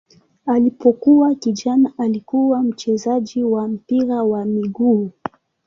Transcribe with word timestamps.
Alipokuwa 0.45 1.35
kijana 1.35 1.91
alikuwa 1.97 2.63
mchezaji 2.63 3.43
wa 3.43 3.67
mpira 3.67 4.23
wa 4.23 4.45
miguu. 4.45 5.11